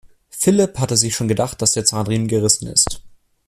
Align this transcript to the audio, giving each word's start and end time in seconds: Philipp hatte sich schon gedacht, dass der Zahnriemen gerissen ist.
Philipp 0.31 0.79
hatte 0.79 0.97
sich 0.97 1.13
schon 1.15 1.27
gedacht, 1.27 1.61
dass 1.61 1.73
der 1.73 1.85
Zahnriemen 1.85 2.27
gerissen 2.27 2.65
ist. 2.65 3.03